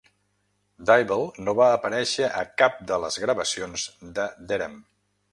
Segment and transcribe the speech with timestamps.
[0.89, 1.17] Dyble
[1.47, 3.85] no va aparèixer a cap de les gravacions
[4.17, 4.75] de Deram.